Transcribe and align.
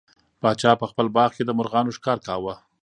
پاچا 0.41 0.71
په 0.81 0.85
خپل 0.91 1.07
باغ 1.15 1.29
کې 1.37 1.43
د 1.45 1.51
مرغانو 1.59 1.95
ښکار 1.97 2.17
کاوه. 2.27 2.53